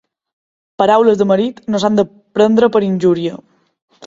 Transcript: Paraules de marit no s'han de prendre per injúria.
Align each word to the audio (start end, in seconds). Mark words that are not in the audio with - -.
Paraules 0.81 1.19
de 1.19 1.27
marit 1.33 1.61
no 1.75 1.83
s'han 1.85 2.01
de 2.01 2.07
prendre 2.41 2.71
per 2.79 2.83
injúria. 2.89 3.39